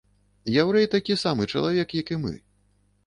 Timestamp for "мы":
2.23-2.33